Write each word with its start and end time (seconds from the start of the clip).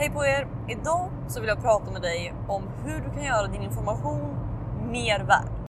Hej 0.00 0.10
på 0.10 0.24
er! 0.24 0.48
Idag 0.68 1.10
så 1.28 1.40
vill 1.40 1.48
jag 1.48 1.62
prata 1.62 1.90
med 1.90 2.02
dig 2.02 2.34
om 2.48 2.62
hur 2.84 3.00
du 3.00 3.10
kan 3.14 3.24
göra 3.24 3.46
din 3.46 3.62
information 3.62 4.36
mer 4.92 5.24
värd. 5.24 5.68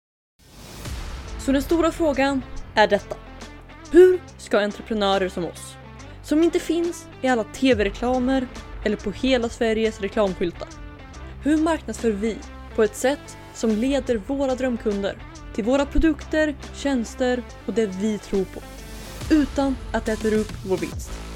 Så 1.39 1.51
den 1.51 1.61
stora 1.61 1.91
frågan 1.91 2.41
är 2.75 2.87
detta. 2.87 3.15
Hur 3.91 4.21
ska 4.37 4.59
entreprenörer 4.59 5.29
som 5.29 5.45
oss, 5.45 5.75
som 6.23 6.43
inte 6.43 6.59
finns 6.59 7.07
i 7.21 7.27
alla 7.27 7.43
tv-reklamer 7.43 8.47
eller 8.85 8.97
på 8.97 9.11
hela 9.11 9.49
Sveriges 9.49 10.01
reklamskyltar. 10.01 10.69
Hur 11.43 11.57
marknadsför 11.57 12.11
vi 12.11 12.37
på 12.75 12.83
ett 12.83 12.95
sätt 12.95 13.37
som 13.53 13.69
leder 13.69 14.17
våra 14.27 14.55
drömkunder 14.55 15.15
till 15.55 15.63
våra 15.63 15.85
produkter, 15.85 16.55
tjänster 16.73 17.43
och 17.65 17.73
det 17.73 17.85
vi 17.85 18.17
tror 18.17 18.45
på. 18.45 18.61
Utan 19.33 19.75
att 19.93 20.05
det 20.05 20.11
äter 20.11 20.33
upp 20.33 20.51
vår 20.65 20.77
vinst. 20.77 21.30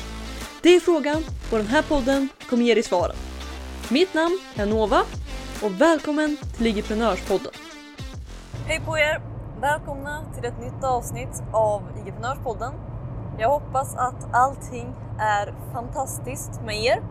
Det 0.66 0.76
är 0.76 0.80
frågan 0.80 1.24
och 1.52 1.58
den 1.58 1.68
här 1.68 1.82
podden 1.82 2.30
kommer 2.50 2.64
ge 2.64 2.74
dig 2.74 2.84
svaren. 2.84 3.16
Mitt 3.92 4.14
namn 4.14 4.40
är 4.56 4.66
Nova 4.66 5.02
och 5.64 5.82
välkommen 5.82 6.38
till 6.58 6.68
Igeprenörspodden. 6.68 7.52
Hej 8.68 8.82
på 8.86 8.98
er! 8.98 9.22
Välkomna 9.62 10.26
till 10.36 10.46
ett 10.46 10.60
nytt 10.60 10.84
avsnitt 10.84 11.44
av 11.54 11.82
Igeprenörspodden. 12.02 12.74
Jag 13.40 13.50
hoppas 13.50 13.96
att 13.96 14.34
allting 14.34 14.96
är 15.20 15.54
fantastiskt 15.74 16.62
med 16.66 16.84
er 16.84 17.04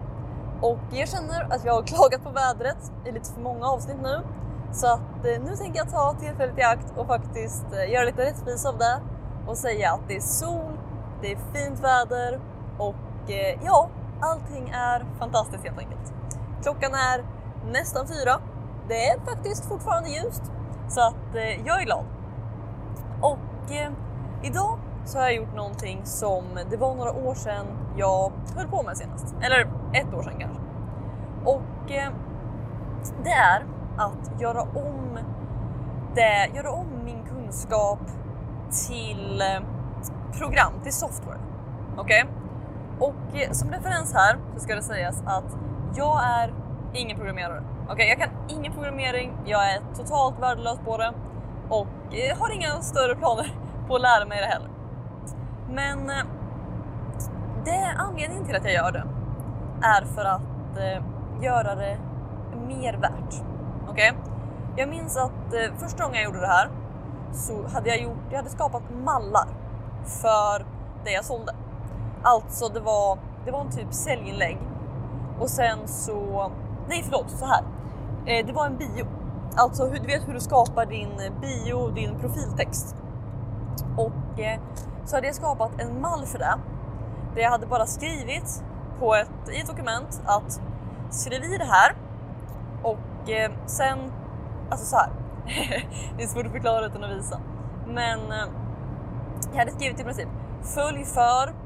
och 0.60 0.80
jag 0.92 1.08
känner 1.08 1.54
att 1.54 1.64
jag 1.64 1.72
har 1.72 1.82
klagat 1.82 2.24
på 2.24 2.30
vädret 2.30 2.92
i 3.06 3.12
lite 3.12 3.32
för 3.32 3.40
många 3.40 3.66
avsnitt 3.66 3.98
nu 4.02 4.20
så 4.72 4.86
att 4.86 5.26
eh, 5.26 5.42
nu 5.42 5.56
tänker 5.56 5.78
jag 5.78 5.90
ta 5.90 6.16
tillfället 6.20 6.58
i 6.58 6.62
akt 6.62 6.98
och 6.98 7.06
faktiskt 7.06 7.66
eh, 7.72 7.92
göra 7.92 8.04
lite 8.04 8.22
rättvisa 8.22 8.68
av 8.68 8.78
det 8.78 9.00
och 9.46 9.56
säga 9.56 9.92
att 9.92 10.08
det 10.08 10.16
är 10.16 10.20
sol, 10.20 10.78
det 11.22 11.32
är 11.32 11.38
fint 11.54 11.80
väder 11.80 12.40
och 12.78 13.03
Eh, 13.28 13.58
ja, 13.64 13.88
allting 14.20 14.68
är 14.68 15.04
fantastiskt 15.18 15.64
helt 15.64 15.78
enkelt. 15.78 16.14
Klockan 16.62 16.92
är 16.94 17.24
nästan 17.72 18.06
fyra. 18.06 18.40
Det 18.88 19.08
är 19.08 19.20
faktiskt 19.20 19.64
fortfarande 19.68 20.08
ljust 20.10 20.42
så 20.88 21.00
att 21.00 21.34
eh, 21.34 21.66
jag 21.66 21.80
är 21.80 21.84
glad. 21.84 22.04
Och 23.20 23.72
eh, 23.72 23.92
idag 24.42 24.78
så 25.04 25.18
har 25.18 25.24
jag 25.24 25.34
gjort 25.34 25.54
någonting 25.54 26.00
som 26.04 26.44
det 26.70 26.76
var 26.76 26.94
några 26.94 27.12
år 27.12 27.34
sedan 27.34 27.66
jag 27.96 28.32
höll 28.56 28.68
på 28.68 28.82
med 28.82 28.96
senast. 28.96 29.34
Eller 29.42 29.60
ett 29.92 30.14
år 30.14 30.22
sedan 30.22 30.34
kanske. 30.38 30.60
Och 31.44 31.90
eh, 31.90 32.10
det 33.24 33.30
är 33.30 33.66
att 33.96 34.40
göra 34.40 34.62
om 34.62 35.18
det, 36.14 36.50
göra 36.54 36.70
om 36.70 36.86
min 37.04 37.24
kunskap 37.24 38.00
till 38.88 39.40
eh, 39.40 39.62
program, 40.38 40.72
till 40.82 40.92
software. 40.92 41.38
Okej? 41.96 42.24
Och 42.98 43.36
eh, 43.36 43.50
som 43.50 43.70
referens 43.70 44.14
här 44.14 44.38
så 44.54 44.60
ska 44.60 44.74
det 44.74 44.82
sägas 44.82 45.22
att 45.26 45.58
jag 45.96 46.24
är 46.24 46.54
ingen 46.92 47.16
programmerare. 47.16 47.62
Okej, 47.88 48.08
jag 48.08 48.18
kan 48.18 48.28
ingen 48.48 48.72
programmering, 48.72 49.32
jag 49.44 49.72
är 49.72 49.80
totalt 49.96 50.38
värdelös 50.38 50.78
på 50.84 50.96
det 50.96 51.12
och 51.68 52.14
eh, 52.14 52.38
har 52.38 52.54
inga 52.54 52.82
större 52.82 53.16
planer 53.16 53.46
på 53.88 53.94
att 53.94 54.02
lära 54.02 54.26
mig 54.26 54.40
det 54.40 54.46
heller. 54.46 54.70
Men 55.70 56.10
eh, 56.10 56.26
det 57.64 57.70
är 57.70 57.94
anledningen 57.98 58.44
till 58.44 58.56
att 58.56 58.64
jag 58.64 58.74
gör 58.74 58.92
det 58.92 59.04
är 59.82 60.04
för 60.04 60.24
att 60.24 60.42
göra 61.42 61.74
det 61.74 61.98
mer 62.68 62.94
värt. 62.94 63.34
Okej? 63.88 64.12
Jag 64.76 64.88
minns 64.88 65.16
att 65.16 65.54
första 65.78 66.04
gången 66.04 66.16
jag 66.16 66.24
gjorde 66.24 66.40
det 66.40 66.46
här 66.46 66.68
så 67.32 67.68
hade 67.68 67.88
jag 67.88 68.02
gjort, 68.02 68.18
jag 68.30 68.36
hade 68.36 68.50
skapat 68.50 68.82
mallar 69.04 69.48
för 70.04 70.66
det 71.04 71.10
jag 71.10 71.24
sålde. 71.24 71.54
Alltså 72.24 72.68
det 72.68 72.80
var, 72.80 73.18
det 73.44 73.50
var 73.50 73.60
en 73.60 73.70
typ 73.70 73.94
säljinlägg 73.94 74.58
och 75.40 75.50
sen 75.50 75.88
så, 75.88 76.50
nej 76.88 77.02
förlåt 77.04 77.30
så 77.30 77.46
här. 77.46 77.64
Eh, 78.26 78.46
det 78.46 78.52
var 78.52 78.66
en 78.66 78.76
bio. 78.76 79.06
Alltså 79.56 79.84
hur, 79.84 79.98
du 79.98 80.06
vet 80.06 80.28
hur 80.28 80.34
du 80.34 80.40
skapar 80.40 80.86
din 80.86 81.10
bio, 81.40 81.90
din 81.90 82.18
profiltext. 82.20 82.96
Och 83.96 84.40
eh, 84.40 84.60
så 85.04 85.16
hade 85.16 85.26
jag 85.26 85.36
skapat 85.36 85.80
en 85.80 86.00
mall 86.00 86.26
för 86.26 86.38
det. 86.38 86.58
Där 87.34 87.42
jag 87.42 87.50
hade 87.50 87.66
bara 87.66 87.86
skrivit 87.86 88.64
på 88.98 89.14
ett, 89.14 89.48
i 89.52 89.60
ett 89.60 89.66
dokument 89.66 90.22
att 90.24 90.60
skriv 91.10 91.44
i 91.44 91.58
det 91.58 91.64
här 91.64 91.96
och 92.82 93.30
eh, 93.30 93.52
sen, 93.66 93.98
alltså 94.70 94.86
så 94.86 94.96
här. 94.96 95.10
det 96.16 96.22
är 96.22 96.26
svårt 96.26 96.46
att 96.46 96.52
förklara 96.52 96.86
utan 96.86 97.04
att 97.04 97.10
visa. 97.10 97.40
Men 97.86 98.32
eh, 98.32 98.48
jag 99.52 99.58
hade 99.58 99.70
skrivit 99.70 100.00
i 100.00 100.04
princip 100.04 100.28
följ 100.62 101.04
för 101.04 101.63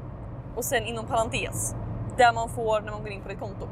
och 0.59 0.65
sen 0.65 0.85
inom 0.85 1.05
parentes 1.05 1.75
där 2.17 2.33
man 2.33 2.49
får 2.49 2.81
när 2.81 2.91
man 2.91 3.01
går 3.01 3.11
in 3.11 3.21
på 3.21 3.29
ditt 3.29 3.39
konto. 3.39 3.67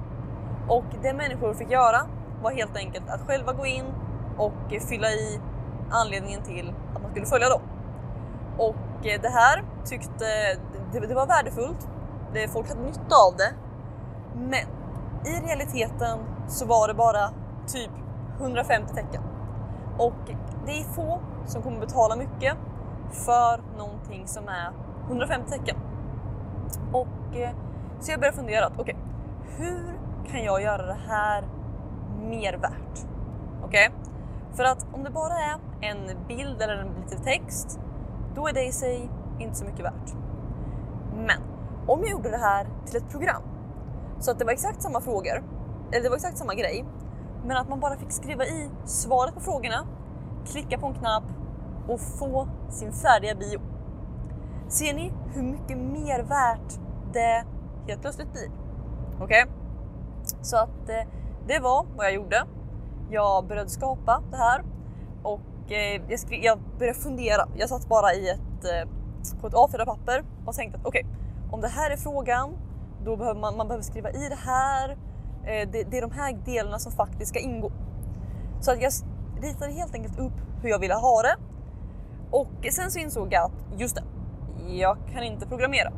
Och 0.67 0.85
det 1.01 1.13
människor 1.13 1.53
fick 1.53 1.71
göra 1.71 2.01
var 2.41 2.51
helt 2.51 2.77
enkelt 2.77 3.09
att 3.09 3.21
själva 3.27 3.53
gå 3.53 3.65
in 3.65 3.85
och 4.37 4.81
fylla 4.89 5.07
i 5.07 5.39
anledningen 5.91 6.43
till 6.43 6.73
att 6.95 7.01
man 7.01 7.11
skulle 7.11 7.25
följa 7.25 7.49
dem. 7.49 7.61
Och 8.57 9.07
eh, 9.07 9.21
det 9.21 9.29
här 9.29 9.65
tyckte, 9.85 10.25
det, 10.91 10.99
det 10.99 11.15
var 11.15 11.27
värdefullt, 11.27 11.87
det, 12.33 12.47
folk 12.47 12.69
hade 12.69 12.81
nytta 12.81 13.15
av 13.27 13.37
det. 13.37 13.53
Men 14.35 14.67
i 15.25 15.47
realiteten 15.47 16.19
så 16.47 16.65
var 16.65 16.87
det 16.87 16.93
bara 16.93 17.29
typ 17.67 17.91
150 18.39 18.93
tecken. 18.93 19.23
Och 19.97 20.35
det 20.65 20.71
är 20.71 20.83
få 20.83 21.19
som 21.45 21.61
kommer 21.61 21.79
betala 21.79 22.15
mycket 22.15 22.53
för 23.11 23.61
någonting 23.77 24.27
som 24.27 24.47
är 24.47 24.71
150 25.07 25.49
tecken. 25.51 25.77
Och 26.91 27.37
eh, 27.37 27.49
så 27.99 28.11
jag 28.11 28.19
började 28.19 28.37
fundera, 28.37 28.67
okej, 28.77 28.81
okay, 28.81 28.95
hur 29.57 29.99
kan 30.31 30.43
jag 30.43 30.61
göra 30.61 30.85
det 30.85 30.97
här 31.07 31.43
mer 32.19 32.53
värt? 32.53 33.05
Okej? 33.63 33.89
Okay? 33.89 33.89
För 34.53 34.63
att 34.63 34.85
om 34.93 35.03
det 35.03 35.09
bara 35.09 35.33
är 35.33 35.59
en 35.81 36.27
bild 36.27 36.61
eller 36.61 36.75
en 36.75 36.87
liten 36.87 37.23
text, 37.23 37.79
då 38.35 38.47
är 38.47 38.53
det 38.53 38.63
i 38.63 38.71
sig 38.71 39.09
inte 39.39 39.55
så 39.55 39.65
mycket 39.65 39.85
värt. 39.85 40.13
Men 41.15 41.41
om 41.87 41.99
jag 41.99 42.09
gjorde 42.09 42.29
det 42.29 42.37
här 42.37 42.67
till 42.85 42.97
ett 42.97 43.09
program 43.09 43.41
så 44.19 44.31
att 44.31 44.39
det 44.39 44.45
var 44.45 44.51
exakt 44.51 44.81
samma 44.81 45.01
frågor, 45.01 45.43
eller 45.91 46.03
det 46.03 46.09
var 46.09 46.15
exakt 46.15 46.37
samma 46.37 46.55
grej, 46.55 46.85
men 47.45 47.57
att 47.57 47.69
man 47.69 47.79
bara 47.79 47.97
fick 47.97 48.11
skriva 48.11 48.45
i 48.45 48.69
svaret 48.85 49.33
på 49.33 49.39
frågorna, 49.39 49.87
klicka 50.45 50.77
på 50.77 50.87
en 50.87 50.93
knapp 50.93 51.23
och 51.87 51.99
få 51.99 52.47
sin 52.69 52.91
färdiga 52.91 53.35
bio. 53.35 53.59
Ser 54.69 54.93
ni 54.93 55.13
hur 55.33 55.43
mycket 55.43 55.77
mer 55.77 56.23
värt 56.23 56.79
det 57.13 57.45
helt 57.87 58.01
plötsligt 58.01 58.31
blir? 58.31 58.51
Okej? 59.19 59.43
Okay? 59.43 59.45
Så 60.41 60.57
att 60.57 60.89
eh, 60.89 61.09
det 61.47 61.59
var 61.59 61.85
vad 61.95 62.05
jag 62.05 62.13
gjorde. 62.13 62.43
Jag 63.09 63.47
började 63.47 63.69
skapa 63.69 64.23
det 64.31 64.37
här 64.37 64.63
och 65.23 65.71
eh, 65.71 66.01
jag, 66.09 66.19
skri- 66.19 66.45
jag 66.45 66.59
började 66.79 66.99
fundera. 66.99 67.47
Jag 67.55 67.69
satt 67.69 67.87
bara 67.87 68.13
i 68.13 68.29
ett, 68.29 68.63
eh, 68.63 68.89
på 69.41 69.47
ett 69.47 69.53
A4-papper 69.53 70.23
och 70.45 70.53
tänkte 70.53 70.79
att 70.79 70.85
okej, 70.85 71.05
okay, 71.05 71.51
om 71.51 71.61
det 71.61 71.67
här 71.67 71.91
är 71.91 71.97
frågan, 71.97 72.57
då 73.05 73.17
behöver 73.17 73.39
man, 73.39 73.57
man 73.57 73.67
behöver 73.67 73.83
skriva 73.83 74.09
i 74.11 74.29
det 74.29 74.39
här. 74.45 74.89
Eh, 75.43 75.69
det, 75.71 75.83
det, 75.83 75.97
är 75.97 76.01
de 76.01 76.11
här 76.11 76.33
delarna 76.45 76.79
som 76.79 76.91
faktiskt 76.91 77.29
ska 77.29 77.39
ingå. 77.39 77.71
Så 78.61 78.71
att 78.71 78.81
jag 78.81 78.91
ritade 79.41 79.71
helt 79.71 79.95
enkelt 79.95 80.19
upp 80.19 80.33
hur 80.61 80.69
jag 80.69 80.79
ville 80.79 80.93
ha 80.93 81.21
det. 81.21 81.35
Och 82.31 82.49
sen 82.71 82.91
så 82.91 82.99
insåg 82.99 83.33
jag 83.33 83.43
att 83.43 83.79
just 83.79 83.95
det, 83.95 84.03
jag 84.67 84.97
kan 85.13 85.23
inte 85.23 85.47
programmera. 85.47 85.91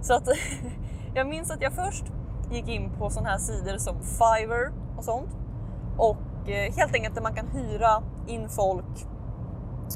Så 0.00 0.14
att 0.14 0.28
jag 1.14 1.28
minns 1.28 1.50
att 1.50 1.62
jag 1.62 1.72
först 1.72 2.04
gick 2.50 2.68
in 2.68 2.90
på 2.98 3.10
sådana 3.10 3.28
här 3.28 3.38
sidor 3.38 3.78
som 3.78 3.94
Fiverr 4.02 4.72
och 4.96 5.04
sånt. 5.04 5.36
Och 5.96 6.50
eh, 6.50 6.72
helt 6.72 6.94
enkelt 6.94 7.14
där 7.14 7.22
man 7.22 7.34
kan 7.34 7.46
hyra 7.46 8.02
in 8.26 8.48
folk 8.48 9.06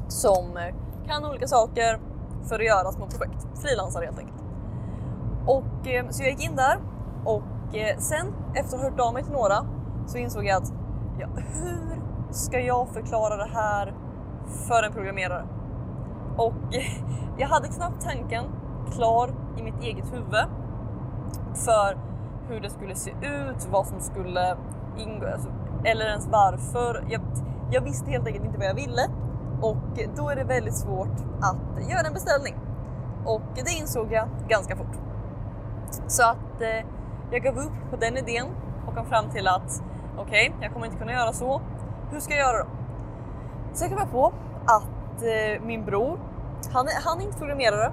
som 0.09 0.57
eh, 0.57 0.75
kan 1.07 1.25
olika 1.25 1.47
saker 1.47 2.01
för 2.49 2.55
att 2.55 2.67
göra 2.67 2.93
små 2.93 3.07
projekt. 3.07 3.47
Frilansare 3.63 4.05
helt 4.05 4.19
enkelt. 4.19 4.43
Och 5.47 5.87
eh, 5.87 6.09
så 6.11 6.23
jag 6.23 6.31
gick 6.31 6.45
in 6.45 6.57
där 6.57 6.79
och 7.25 7.43
sen 7.99 8.35
efter 8.55 8.77
att 8.77 8.83
ha 8.83 8.91
hört 8.91 9.01
av 9.01 9.15
mig 9.15 9.23
till 9.23 9.33
några 9.33 9.67
så 10.07 10.19
insåg 10.19 10.47
jag 10.47 10.63
att 10.63 10.73
ja, 11.19 11.27
hur 11.37 12.03
ska 12.31 12.61
jag 12.61 12.89
förklara 12.89 13.37
det 13.37 13.51
här 13.55 13.95
för 14.69 14.83
en 14.83 14.93
programmerare? 14.93 15.47
Och 16.37 16.55
jag 17.39 17.49
hade 17.49 17.69
knappt 17.69 18.05
tanken 18.05 18.45
klar 18.93 19.31
i 19.59 19.63
mitt 19.63 19.83
eget 19.83 20.13
huvud 20.13 20.47
för 21.55 21.99
hur 22.49 22.61
det 22.61 22.71
skulle 22.71 22.95
se 22.95 23.11
ut, 23.11 23.69
vad 23.71 23.87
som 23.87 24.01
skulle 24.01 24.57
ingå, 24.99 25.27
alltså, 25.27 25.49
eller 25.85 26.07
ens 26.07 26.29
varför. 26.29 27.05
Jag, 27.09 27.21
jag 27.71 27.81
visste 27.81 28.11
helt 28.11 28.27
enkelt 28.27 28.45
inte 28.45 28.59
vad 28.59 28.67
jag 28.67 28.75
ville 28.75 29.09
och 29.61 30.09
då 30.17 30.29
är 30.29 30.37
det 30.37 30.45
väldigt 30.45 30.77
svårt 30.77 31.17
att 31.41 31.91
göra 31.91 32.07
en 32.07 32.15
beställning. 32.15 32.55
Och 33.25 33.43
det 33.55 33.73
insåg 33.81 34.13
jag 34.13 34.29
ganska 34.49 34.77
fort. 34.77 34.97
Så 36.07 36.23
att 36.23 36.61
eh, 36.61 36.87
jag 37.31 37.43
gav 37.43 37.59
upp 37.59 37.91
på 37.91 37.97
den 37.97 38.17
idén 38.17 38.47
och 38.87 38.95
kom 38.95 39.07
fram 39.07 39.31
till 39.31 39.49
att 39.49 39.83
okej, 40.19 40.51
okay, 40.51 40.63
jag 40.63 40.73
kommer 40.73 40.87
inte 40.87 40.99
kunna 40.99 41.13
göra 41.13 41.33
så. 41.33 41.61
Hur 42.11 42.21
ska 42.21 42.35
jag 42.35 42.41
göra 42.41 42.65
då? 42.65 42.71
Så 43.73 43.85
jag 43.85 43.99
kom 43.99 44.09
på 44.09 44.33
att 44.67 44.94
eh, 45.23 45.63
min 45.63 45.85
bror, 45.85 46.19
han 46.73 46.89
är, 46.89 47.05
han 47.05 47.21
är 47.21 47.25
inte 47.25 47.39
programmerare, 47.39 47.93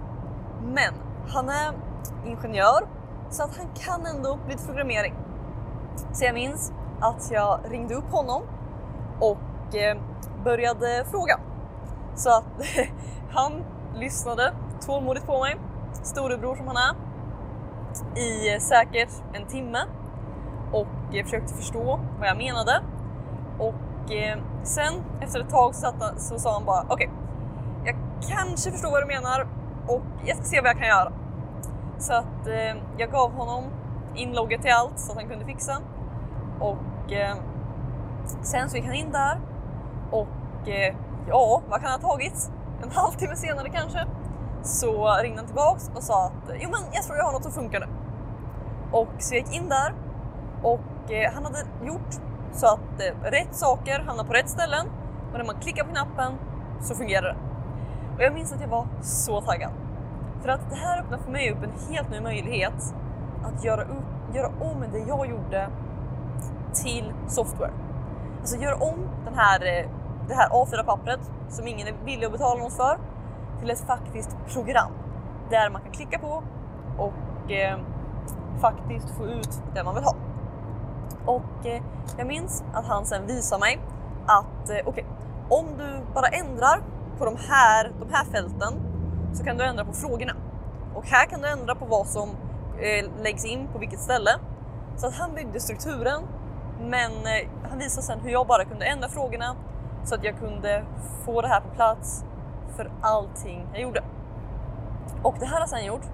men 0.62 0.94
han 1.28 1.50
är 1.50 1.74
ingenjör 2.26 2.88
så 3.30 3.44
att 3.44 3.58
han 3.58 3.68
kan 3.76 4.06
ändå 4.06 4.40
lite 4.50 4.66
programmering. 4.66 5.16
Så 6.12 6.26
jag 6.26 6.34
minns 6.34 6.74
att 7.02 7.32
jag 7.32 7.60
ringde 7.70 7.96
upp 7.96 8.12
honom 8.12 8.44
och 9.20 9.76
eh, 9.76 9.98
började 10.44 11.06
fråga. 11.12 11.40
Så 12.16 12.30
att 12.30 12.46
han 13.32 13.64
lyssnade 13.96 14.54
tålmodigt 14.86 15.26
på 15.26 15.40
mig, 15.40 15.58
storebror 16.04 16.56
som 16.56 16.68
han 16.68 16.78
är, 16.78 16.96
i 18.20 18.54
eh, 18.54 18.60
säkert 18.60 19.10
en 19.34 19.48
timme 19.48 19.80
och 20.72 21.16
eh, 21.16 21.24
försökte 21.24 21.54
förstå 21.54 22.00
vad 22.20 22.28
jag 22.28 22.38
menade. 22.38 22.82
Och 23.60 24.12
eh, 24.12 24.38
sen 24.64 24.94
efter 25.22 25.40
ett 25.40 25.50
tag 25.50 25.76
så, 25.76 25.82
satt, 25.82 25.96
han- 26.00 26.20
så 26.20 26.40
sa 26.40 26.54
han 26.54 26.66
bara 26.66 26.82
okej, 26.90 26.94
okay, 26.94 27.10
jag 27.86 27.96
kanske 28.30 28.72
förstår 28.72 28.92
vad 28.92 29.04
du 29.04 29.08
menar 29.08 29.48
och 29.88 30.02
jag 30.26 30.38
ska 30.38 30.46
se 30.46 30.62
vad 30.62 30.70
jag 30.70 30.78
kan 30.78 30.88
göra. 30.88 31.12
Så 31.98 32.14
att 32.14 32.48
eh, 32.48 32.82
jag 32.98 33.12
gav 33.12 33.32
honom 33.32 33.64
inlogget 34.16 34.62
till 34.62 34.72
allt 34.72 35.00
så 35.00 35.12
att 35.12 35.18
han 35.18 35.30
kunde 35.30 35.46
fixa. 35.46 35.78
Och 36.60 37.12
eh, 37.14 37.36
sen 38.42 38.70
så 38.70 38.78
gick 38.78 38.86
han 38.86 38.96
in 38.96 39.12
där 39.12 39.40
och 40.12 40.70
eh, 40.70 40.96
ja, 41.28 41.62
vad 41.70 41.82
kan 41.82 41.92
ha 41.92 41.98
tagit? 41.98 42.52
En 42.84 42.92
halvtimme 42.96 43.36
senare 43.36 43.70
kanske 43.70 44.06
så 44.64 45.18
ringde 45.24 45.38
han 45.40 45.46
tillbaks 45.46 45.92
och 45.96 46.04
sa 46.04 46.26
att 46.26 46.52
jo 46.60 46.70
men 46.72 46.82
jag 46.92 47.04
tror 47.04 47.18
jag 47.18 47.26
har 47.26 47.32
något 47.32 47.44
som 47.44 47.52
funkar 47.52 47.80
nu. 47.80 47.88
Och 48.92 49.08
så 49.20 49.36
jag 49.36 49.40
gick 49.46 49.56
in 49.56 49.70
där 49.70 49.94
och 50.64 51.12
eh, 51.12 51.32
han 51.34 51.46
hade 51.46 51.60
gjort 51.84 52.22
så 52.54 52.68
att 52.68 53.02
eh, 53.02 53.32
rätt 53.32 53.56
saker 53.56 54.00
hamnar 54.00 54.24
på 54.24 54.34
rätt 54.34 54.50
ställen 54.50 54.88
och 55.32 55.38
när 55.38 55.46
man 55.46 55.56
klickar 55.62 55.84
på 55.84 55.92
knappen 55.92 56.34
så 56.82 56.96
fungerar 56.96 57.28
det. 57.28 57.36
Och 58.16 58.24
jag 58.24 58.34
minns 58.34 58.54
att 58.54 58.62
jag 58.62 58.68
var 58.68 58.88
så 59.02 59.42
taggad. 59.42 59.72
För 60.42 60.50
att 60.50 60.70
det 60.70 60.76
här 60.76 61.00
öppnar 61.00 61.18
för 61.18 61.32
mig 61.32 61.52
upp 61.52 61.64
en 61.64 61.94
helt 61.94 62.10
ny 62.12 62.20
möjlighet 62.22 62.96
att 63.44 63.64
göra, 63.64 63.82
upp, 63.82 64.36
göra 64.36 64.48
om 64.48 64.84
det 64.92 65.00
jag 65.00 65.30
gjorde 65.30 65.70
till 66.74 67.14
software. 67.28 67.72
Alltså 68.40 68.58
göra 68.58 68.76
om 68.76 69.10
den 69.26 69.34
här, 69.36 69.60
eh, 69.60 69.90
det 70.28 70.34
här 70.34 70.50
A4-pappret 70.50 71.20
som 71.50 71.68
ingen 71.68 71.88
är 71.88 71.94
villig 72.06 72.26
att 72.26 72.32
betala 72.32 72.64
något 72.64 72.74
för 72.74 73.00
till 73.60 73.70
ett 73.70 73.80
faktiskt 73.88 74.38
program 74.54 74.92
där 75.50 75.70
man 75.70 75.82
kan 75.82 75.92
klicka 75.92 76.20
på 76.20 76.44
och 76.98 77.52
eh, 77.52 77.80
faktiskt 78.62 79.10
få 79.10 79.26
ut 79.26 79.62
det 79.74 79.84
man 79.84 79.96
vill 79.96 80.04
ha. 80.04 80.16
Och 81.26 81.66
eh, 81.66 81.82
jag 82.18 82.28
minns 82.28 82.64
att 82.74 82.86
han 82.86 83.06
sen 83.06 83.28
visade 83.28 83.60
mig 83.60 83.80
att 84.26 84.70
eh, 84.70 84.78
okej, 84.86 85.06
om 85.50 85.66
du 85.78 86.14
bara 86.14 86.28
ändrar 86.28 86.84
på 87.18 87.26
de 87.26 87.38
här, 87.50 87.92
de 88.00 88.14
här 88.14 88.26
fälten 88.26 88.74
så 89.34 89.44
kan 89.44 89.58
du 89.58 89.64
ändra 89.64 89.86
på 89.86 89.94
frågorna. 89.94 90.34
Och 90.96 91.06
här 91.06 91.26
kan 91.26 91.42
du 91.42 91.48
ändra 91.48 91.76
på 91.76 91.86
vad 91.86 92.08
som 92.08 92.30
eh, 92.80 93.24
läggs 93.24 93.46
in 93.46 93.68
på 93.74 93.80
vilket 93.80 94.00
ställe. 94.00 94.32
Så 94.96 95.08
att 95.08 95.14
han 95.14 95.34
byggde 95.36 95.60
strukturen 95.60 96.22
men 96.80 97.12
eh, 97.12 97.50
han 97.70 97.80
visade 97.80 98.06
sen 98.08 98.20
hur 98.20 98.30
jag 98.30 98.48
bara 98.48 98.66
kunde 98.66 98.86
ändra 98.86 99.10
frågorna 99.10 99.56
så 100.04 100.16
att 100.16 100.24
jag 100.24 100.40
kunde 100.40 100.84
få 101.26 101.42
det 101.42 101.48
här 101.48 101.62
på 101.62 101.76
plats 101.76 102.26
för 102.76 102.92
allting 103.02 103.68
jag 103.74 103.82
gjorde. 103.82 104.04
Och 105.24 105.36
det 105.40 105.46
här 105.46 105.60
har 105.60 105.68
sen 105.68 105.86
gjort 105.86 106.06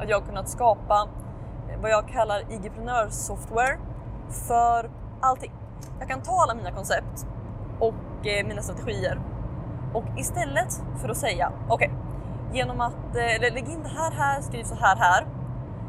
att 0.00 0.08
jag 0.08 0.20
har 0.20 0.26
kunnat 0.26 0.48
skapa 0.48 1.08
eh, 1.70 1.80
vad 1.80 1.90
jag 1.90 2.08
kallar 2.08 2.40
IG-prenör-software 2.40 3.78
för 4.32 4.90
allting. 5.20 5.52
Jag 5.98 6.08
kan 6.08 6.22
ta 6.22 6.42
alla 6.42 6.54
mina 6.54 6.70
koncept 6.70 7.26
och 7.80 8.26
eh, 8.26 8.46
mina 8.46 8.62
strategier 8.62 9.20
och 9.94 10.04
istället 10.16 10.82
för 10.96 11.08
att 11.08 11.16
säga 11.16 11.52
okej, 11.68 11.90
genom 12.52 12.80
att 12.80 13.16
eh, 13.16 13.40
lägga 13.40 13.54
lägg 13.54 13.68
in 13.68 13.82
det 13.82 13.88
här 13.88 14.10
här, 14.10 14.40
skriv 14.40 14.64
så 14.64 14.74
här 14.74 14.96
här, 14.96 15.26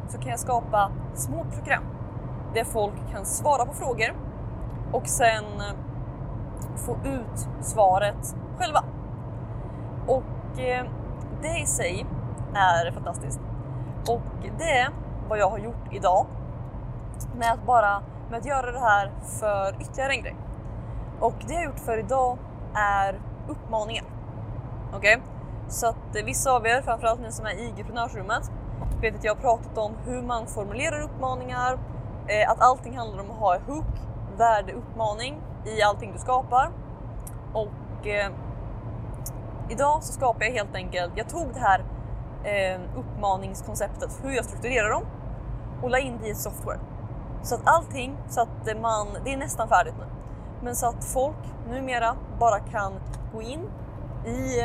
så 0.07 0.17
kan 0.17 0.29
jag 0.29 0.39
skapa 0.39 0.91
små 1.13 1.43
program 1.43 1.83
där 2.53 2.63
folk 2.63 2.93
kan 3.11 3.25
svara 3.25 3.65
på 3.65 3.73
frågor 3.73 4.13
och 4.91 5.07
sen 5.07 5.43
eh, 5.43 5.75
få 6.75 6.97
ut 7.05 7.47
svaret 7.61 8.35
själva. 8.57 8.83
Och 10.07 10.59
eh, 10.59 10.85
det 11.41 11.59
i 11.59 11.65
sig 11.65 12.05
är 12.55 12.91
fantastiskt. 12.91 13.39
Och 14.09 14.21
det 14.57 14.77
är 14.77 14.89
vad 15.29 15.39
jag 15.39 15.49
har 15.49 15.57
gjort 15.57 15.87
idag 15.91 16.25
med 17.35 17.51
att 17.51 17.65
bara 17.65 18.03
med 18.33 18.39
att 18.39 18.45
göra 18.45 18.71
det 18.71 18.79
här 18.79 19.11
för 19.39 19.81
ytterligare 19.81 20.13
en 20.13 20.21
grej. 20.21 20.35
Och 21.19 21.33
det 21.47 21.53
jag 21.53 21.59
har 21.59 21.65
gjort 21.65 21.79
för 21.79 21.97
idag 21.97 22.37
är 22.75 23.19
uppmaningar. 23.47 24.05
Okej? 24.95 25.21
Så 25.67 25.87
att 25.87 26.15
eh, 26.15 26.25
vissa 26.25 26.51
av 26.51 26.67
er, 26.67 26.81
framförallt 26.81 27.21
ni 27.21 27.31
som 27.31 27.45
är 27.45 27.51
i 27.51 27.69
IG-prenörsrummet, 27.69 28.51
vet 29.01 29.15
att 29.15 29.23
jag 29.23 29.35
har 29.35 29.41
pratat 29.41 29.77
om 29.77 29.91
hur 30.05 30.21
man 30.21 30.47
formulerar 30.47 31.01
uppmaningar, 31.01 31.79
eh, 32.27 32.51
att 32.51 32.61
allting 32.61 32.97
handlar 32.97 33.23
om 33.23 33.31
att 33.31 33.37
ha 33.37 33.55
en 33.55 33.61
hook, 33.61 33.93
värdeuppmaning, 34.37 35.41
i 35.65 35.81
allting 35.81 36.11
du 36.13 36.19
skapar. 36.19 36.71
Och 37.53 38.07
eh, 38.07 38.31
idag 39.69 40.03
så 40.03 40.13
skapar 40.13 40.45
jag 40.45 40.51
helt 40.51 40.75
enkelt, 40.75 41.13
jag 41.15 41.29
tog 41.29 41.53
det 41.53 41.59
här 41.59 41.79
eh, 42.43 42.81
uppmaningskonceptet, 42.97 44.19
hur 44.23 44.31
jag 44.31 44.45
strukturerar 44.45 44.89
dem 44.89 45.03
och 45.81 45.89
la 45.89 45.99
in 45.99 46.17
det 46.21 46.27
i 46.27 46.31
ett 46.31 46.37
software. 46.37 46.79
Så 47.43 47.55
att 47.55 47.61
allting, 47.63 48.17
så 48.29 48.41
att 48.41 48.81
man, 48.81 49.07
det 49.25 49.33
är 49.33 49.37
nästan 49.37 49.67
färdigt 49.69 49.95
nu, 49.99 50.05
men 50.61 50.75
så 50.75 50.87
att 50.87 51.05
folk 51.05 51.35
numera 51.69 52.15
bara 52.39 52.59
kan 52.59 52.93
gå 53.33 53.41
in 53.41 53.69
i, 54.25 54.59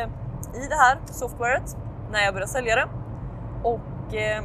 i 0.54 0.68
det 0.68 0.74
här 0.74 0.98
softwaret 1.06 1.76
när 2.12 2.24
jag 2.24 2.34
börjar 2.34 2.46
sälja 2.46 2.76
det 2.76 2.88
och 3.62 4.14
eh, 4.14 4.42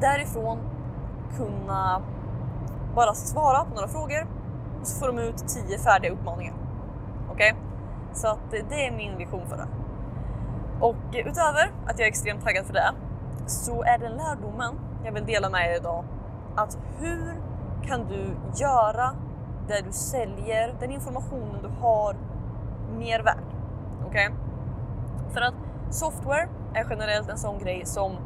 därifrån 0.00 0.58
kunna 1.36 2.02
bara 2.94 3.14
svara 3.14 3.64
på 3.64 3.74
några 3.74 3.88
frågor 3.88 4.26
och 4.80 4.86
så 4.86 4.98
får 4.98 5.06
de 5.06 5.18
ut 5.18 5.48
10 5.48 5.78
färdiga 5.78 6.12
uppmaningar. 6.12 6.54
Okej? 7.30 7.52
Okay? 7.52 7.64
Så 8.12 8.28
att 8.28 8.50
det 8.50 8.86
är 8.86 8.92
min 8.92 9.16
vision 9.16 9.46
för 9.46 9.56
det. 9.56 9.66
Och 10.80 10.96
utöver 11.12 11.72
att 11.86 11.98
jag 11.98 12.00
är 12.00 12.08
extremt 12.08 12.44
taggad 12.44 12.66
för 12.66 12.72
det 12.72 12.92
så 13.46 13.82
är 13.82 13.98
den 13.98 14.12
lärdomen 14.12 14.74
jag 15.04 15.12
vill 15.12 15.26
dela 15.26 15.50
med 15.50 15.70
er 15.70 15.76
idag 15.76 16.04
att 16.56 16.78
hur 16.98 17.34
kan 17.86 18.06
du 18.08 18.36
göra 18.54 19.14
det 19.68 19.80
du 19.86 19.92
säljer, 19.92 20.74
den 20.80 20.90
informationen 20.90 21.62
du 21.62 21.68
har, 21.68 22.16
mer 22.98 23.22
värd? 23.22 23.44
Okej? 24.06 24.28
Okay? 24.28 24.36
För 25.34 25.40
att 25.40 25.54
software 25.90 26.48
är 26.74 26.86
generellt 26.90 27.28
en 27.28 27.38
sån 27.38 27.58
grej 27.58 27.82
som 27.86 28.16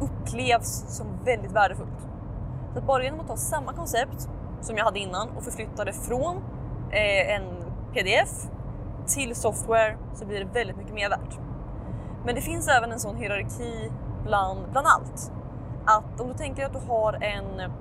upplevs 0.00 0.96
som 0.96 1.06
väldigt 1.24 1.52
värdefullt. 1.52 2.08
Så 2.72 2.78
att 2.78 2.86
bara 2.86 3.04
genom 3.04 3.20
att 3.20 3.28
ta 3.28 3.36
samma 3.36 3.72
koncept 3.72 4.28
som 4.60 4.76
jag 4.76 4.84
hade 4.84 4.98
innan 4.98 5.28
och 5.28 5.44
förflytta 5.44 5.84
det 5.84 5.92
från 5.92 6.36
eh, 6.90 7.34
en 7.34 7.42
pdf 7.92 8.50
till 9.06 9.34
software 9.34 9.96
så 10.14 10.26
blir 10.26 10.44
det 10.44 10.50
väldigt 10.52 10.76
mycket 10.76 10.94
mer 10.94 11.08
värt. 11.08 11.38
Men 12.24 12.34
det 12.34 12.40
finns 12.40 12.68
även 12.68 12.92
en 12.92 13.00
sån 13.00 13.16
hierarki 13.16 13.92
bland, 14.24 14.70
bland 14.70 14.86
allt. 14.86 15.32
Att 15.84 16.20
om 16.20 16.28
du 16.28 16.34
tänker 16.34 16.66
att 16.66 16.72
du 16.72 16.78
har 16.88 17.12
en 17.12 17.72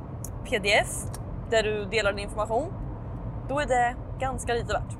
pdf 0.45 1.05
där 1.49 1.63
du 1.63 1.85
delar 1.85 2.13
din 2.13 2.19
information, 2.19 2.73
då 3.49 3.59
är 3.59 3.65
det 3.65 3.95
ganska 4.19 4.53
lite 4.53 4.73
värt. 4.73 4.97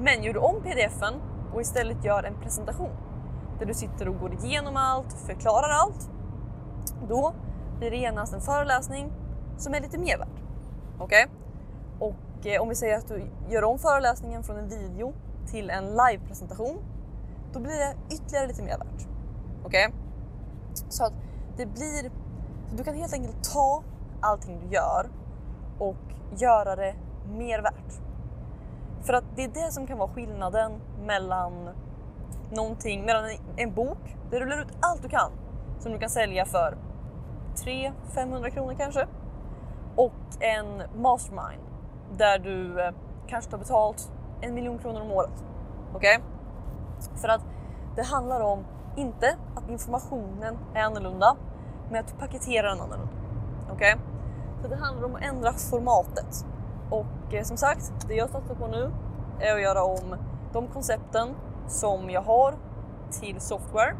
Men 0.00 0.22
gör 0.22 0.32
du 0.32 0.40
om 0.40 0.62
pdfen 0.62 1.14
och 1.54 1.60
istället 1.60 2.04
gör 2.04 2.22
en 2.22 2.40
presentation 2.42 2.90
där 3.58 3.66
du 3.66 3.74
sitter 3.74 4.08
och 4.08 4.18
går 4.18 4.34
igenom 4.44 4.76
allt, 4.76 5.12
förklarar 5.12 5.68
allt, 5.68 6.10
då 7.08 7.34
blir 7.78 7.90
det 7.90 7.96
genast 7.96 8.34
en 8.34 8.40
föreläsning 8.40 9.12
som 9.58 9.74
är 9.74 9.80
lite 9.80 9.98
mer 9.98 10.18
värd. 10.18 10.28
Okej? 10.98 11.26
Okay? 11.26 12.08
Och 12.08 12.46
eh, 12.46 12.62
om 12.62 12.68
vi 12.68 12.74
säger 12.74 12.98
att 12.98 13.08
du 13.08 13.22
gör 13.48 13.64
om 13.64 13.78
föreläsningen 13.78 14.42
från 14.42 14.56
en 14.56 14.68
video 14.68 15.12
till 15.46 15.70
en 15.70 15.84
live-presentation, 15.84 16.78
då 17.52 17.60
blir 17.60 17.72
det 17.72 18.14
ytterligare 18.14 18.46
lite 18.46 18.62
mer 18.62 18.78
värt. 18.78 19.06
Okej? 19.64 19.86
Okay? 19.86 19.98
Så 20.88 21.04
att 21.04 21.12
det 21.56 21.66
blir... 21.66 22.10
Så 22.70 22.76
du 22.76 22.84
kan 22.84 22.94
helt 22.94 23.12
enkelt 23.12 23.52
ta 23.52 23.82
allting 24.20 24.60
du 24.60 24.74
gör 24.74 25.10
och 25.78 25.96
göra 26.36 26.76
det 26.76 26.94
mer 27.28 27.62
värt. 27.62 28.00
För 29.02 29.12
att 29.12 29.24
det 29.36 29.44
är 29.44 29.48
det 29.48 29.72
som 29.72 29.86
kan 29.86 29.98
vara 29.98 30.08
skillnaden 30.08 30.80
mellan 31.06 31.68
någonting, 32.50 33.04
mellan 33.04 33.24
en, 33.56 33.74
bok 33.74 34.16
där 34.30 34.40
du 34.40 34.46
lär 34.46 34.60
ut 34.60 34.72
allt 34.80 35.02
du 35.02 35.08
kan 35.08 35.30
som 35.78 35.92
du 35.92 35.98
kan 35.98 36.10
sälja 36.10 36.44
för 36.44 36.76
300-500 37.56 38.50
kronor 38.50 38.74
kanske 38.78 39.06
och 39.96 40.12
en 40.40 40.82
mastermind 41.02 41.62
där 42.16 42.38
du 42.38 42.80
eh, 42.80 42.92
kanske 43.26 43.50
tar 43.50 43.58
betalt 43.58 44.12
en 44.40 44.54
miljon 44.54 44.78
kronor 44.78 45.00
om 45.00 45.10
året. 45.10 45.44
Okej? 45.94 46.16
Okay? 46.16 47.18
För 47.20 47.28
att 47.28 47.40
det 47.96 48.02
handlar 48.02 48.40
om 48.40 48.64
inte 48.96 49.36
att 49.54 49.70
informationen 49.70 50.58
är 50.74 50.82
annorlunda, 50.82 51.36
men 51.90 52.00
att 52.00 52.08
du 52.08 52.14
paketerar 52.14 52.68
den 52.68 52.80
annorlunda. 52.80 53.08
Okej? 53.72 53.94
Okay? 53.94 54.04
Så 54.62 54.68
det 54.68 54.76
handlar 54.76 55.04
om 55.04 55.14
att 55.14 55.22
ändra 55.22 55.52
formatet. 55.52 56.46
Och 56.90 57.34
eh, 57.34 57.42
som 57.42 57.56
sagt, 57.56 57.92
det 58.08 58.14
jag 58.14 58.30
satsar 58.30 58.54
på 58.54 58.66
nu 58.66 58.90
är 59.40 59.54
att 59.54 59.62
göra 59.62 59.84
om 59.84 60.16
de 60.52 60.66
koncepten 60.66 61.34
som 61.66 62.10
jag 62.10 62.22
har 62.22 62.54
till 63.20 63.40
software. 63.40 63.96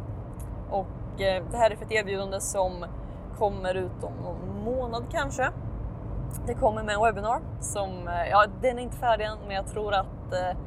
Och 0.71 1.21
eh, 1.21 1.45
det 1.50 1.57
här 1.57 1.71
är 1.71 1.76
för 1.76 1.85
ett 1.85 1.93
erbjudande 1.93 2.40
som 2.40 2.85
kommer 3.38 3.75
ut 3.75 4.02
om 4.02 4.12
någon 4.23 4.64
månad 4.64 5.05
kanske. 5.12 5.50
det 6.47 6.55
kommer 6.55 6.83
med 6.83 6.95
en 6.95 7.02
webbinar 7.02 7.40
som, 7.61 8.09
eh, 8.09 8.28
ja 8.31 8.47
den 8.62 8.78
är 8.78 8.83
inte 8.83 8.97
färdig 8.97 9.25
än 9.25 9.38
men 9.47 9.57
jag 9.57 9.66
tror 9.66 9.95
att 9.95 10.33
eh, 10.33 10.59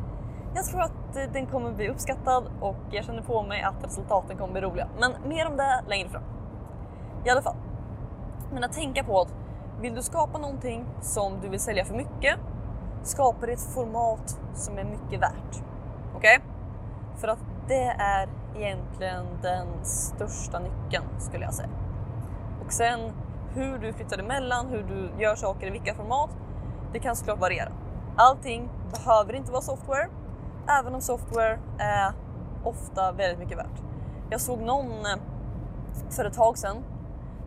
jag 0.56 0.66
tror 0.66 0.82
att 0.82 1.16
eh, 1.16 1.24
den 1.34 1.46
kommer 1.46 1.72
bli 1.72 1.90
uppskattad 1.90 2.44
och 2.62 2.76
jag 2.92 3.06
känner 3.06 3.22
på 3.22 3.44
mig 3.44 3.62
att 3.62 3.84
resultaten 3.84 4.38
kommer 4.38 4.54
bli 4.54 4.62
roliga. 4.62 4.88
Men 5.00 5.30
mer 5.30 5.48
om 5.48 5.58
det 5.58 5.84
längre 5.88 6.10
fram. 6.10 6.24
I 7.26 7.30
alla 7.30 7.42
fall. 7.42 7.56
Men 8.54 8.64
att 8.64 8.74
tänka 8.74 9.04
på 9.04 9.22
att 9.22 9.34
vill 9.82 9.96
du 9.96 10.02
skapa 10.02 10.38
någonting 10.38 10.86
som 11.02 11.34
du 11.42 11.50
vill 11.50 11.60
sälja 11.60 11.86
för 11.86 11.96
mycket, 11.96 12.40
skapa 13.04 13.46
det 13.46 13.52
ett 13.52 13.74
format 13.74 14.40
som 14.54 14.78
är 14.78 14.84
mycket 14.84 15.22
värt. 15.22 15.64
Okej? 16.16 16.38
Okay? 16.38 16.50
För 17.18 17.28
att 17.28 17.40
det 17.68 17.86
är 18.00 18.30
egentligen 18.56 19.26
den 19.42 19.68
största 19.84 20.60
nyckeln 20.60 21.06
skulle 21.20 21.46
jag 21.46 21.54
säga. 21.54 21.70
Och 22.66 22.74
sen 22.74 23.00
hur 23.54 23.78
du 23.78 23.94
flyttar 23.94 24.18
emellan, 24.18 24.68
hur 24.68 24.84
du 24.84 25.24
gör 25.24 25.36
saker 25.36 25.68
i 25.68 25.70
vilka 25.70 25.94
format, 25.94 26.30
det 26.94 27.00
kan 27.00 27.16
såklart 27.16 27.40
variera. 27.40 27.72
Allting 28.16 28.70
behöver 28.92 29.34
inte 29.34 29.52
vara 29.52 29.62
software, 29.62 30.08
även 30.80 30.96
om 30.96 31.02
software 31.02 31.60
är 31.80 32.14
ofta 32.64 33.12
väldigt 33.12 33.40
mycket 33.40 33.58
värt. 33.58 33.84
Jag 34.30 34.42
såg 34.42 34.60
någon 34.60 34.92
eh, 34.92 35.18
för 36.10 36.26
ett 36.26 36.34
tag 36.34 36.58
sedan 36.58 36.84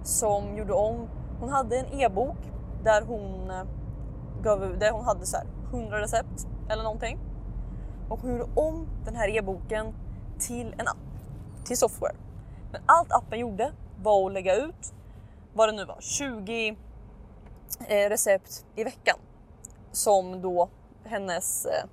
som 0.02 0.56
gjorde 0.56 0.72
om, 0.72 1.08
hon 1.40 1.48
hade 1.48 1.78
en 1.78 2.00
e-bok 2.00 2.36
där 2.84 3.02
hon 3.02 3.50
eh, 3.50 3.64
gav, 4.42 4.78
där 4.78 4.90
hon 4.90 5.04
hade 5.04 5.26
så 5.26 5.36
här 5.36 5.46
100 5.72 6.00
recept 6.00 6.46
eller 6.70 6.82
någonting. 6.82 7.18
Och 8.08 8.18
hon 8.18 8.30
gjorde 8.30 8.50
om 8.54 8.88
den 9.04 9.16
här 9.16 9.28
e-boken 9.28 9.94
till 10.38 10.74
en 10.78 10.88
app, 10.88 10.96
till 11.64 11.78
software. 11.78 12.14
Men 12.72 12.82
allt 12.86 13.12
appen 13.12 13.38
gjorde 13.38 13.72
var 14.02 14.26
att 14.26 14.32
lägga 14.32 14.56
ut 14.56 14.94
vad 15.54 15.68
det 15.68 15.72
nu 15.72 15.84
var, 15.84 15.96
20 16.00 16.76
eh, 17.88 18.08
recept 18.08 18.66
i 18.76 18.84
veckan 18.84 19.16
som 19.92 20.42
då 20.42 20.68
hennes 21.04 21.66
eh, 21.66 21.84